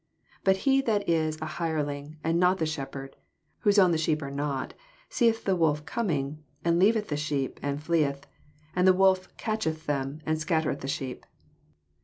12 0.41 0.43
Bat 0.57 0.65
be 0.65 0.81
that 0.81 1.07
is 1.07 1.37
an 1.37 1.47
hireling, 1.47 2.17
and 2.23 2.39
not 2.39 2.57
the 2.57 2.65
shepherd, 2.65 3.15
whose 3.59 3.77
own 3.77 3.91
the 3.91 3.99
sheep 3.99 4.19
are 4.23 4.31
not, 4.31 4.73
seeth 5.09 5.43
the 5.43 5.55
wolf 5.55 5.85
ooming, 5.85 6.39
and 6.65 6.79
leaveth 6.79 7.09
the 7.09 7.15
sheep, 7.15 7.59
and 7.61 7.83
fleeth: 7.83 8.25
and 8.75 8.87
the 8.87 8.93
wolf 8.97 9.29
(uitoheth 9.37 9.85
them, 9.85 10.19
and 10.25 10.39
scattereth 10.39 10.79
the 10.79 10.87
sheep. 10.87 11.23